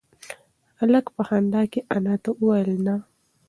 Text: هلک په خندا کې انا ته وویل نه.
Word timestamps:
هلک 0.79 1.05
په 1.15 1.21
خندا 1.27 1.61
کې 1.71 1.79
انا 1.95 2.15
ته 2.23 2.29
وویل 2.33 2.71
نه. 2.85 2.95